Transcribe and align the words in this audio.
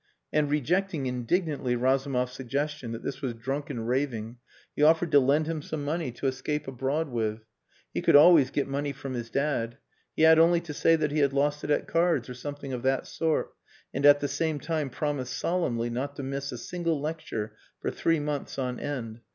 And 0.33 0.49
rejecting 0.49 1.05
indignantly 1.05 1.75
Razumov's 1.75 2.31
suggestion 2.33 2.91
that 2.91 3.03
this 3.03 3.21
was 3.21 3.35
drunken 3.35 3.81
raving, 3.85 4.37
he 4.75 4.81
offered 4.81 5.11
to 5.11 5.19
lend 5.19 5.45
him 5.45 5.61
some 5.61 5.85
money 5.85 6.11
to 6.13 6.25
escape 6.25 6.67
abroad 6.67 7.07
with. 7.09 7.45
He 7.93 8.01
could 8.01 8.15
always 8.15 8.49
get 8.49 8.67
money 8.67 8.93
from 8.93 9.13
his 9.13 9.29
dad. 9.29 9.77
He 10.15 10.23
had 10.23 10.39
only 10.39 10.59
to 10.61 10.73
say 10.73 10.95
that 10.95 11.11
he 11.11 11.19
had 11.19 11.33
lost 11.33 11.63
it 11.63 11.69
at 11.69 11.87
cards 11.87 12.27
or 12.27 12.33
something 12.33 12.73
of 12.73 12.81
that 12.81 13.05
sort, 13.05 13.53
and 13.93 14.03
at 14.03 14.21
the 14.21 14.27
same 14.27 14.59
time 14.59 14.89
promise 14.89 15.29
solemnly 15.29 15.91
not 15.91 16.15
to 16.15 16.23
miss 16.23 16.51
a 16.51 16.57
single 16.57 16.99
lecture 16.99 17.55
for 17.79 17.91
three 17.91 18.19
months 18.19 18.57
on 18.57 18.79
end. 18.79 19.19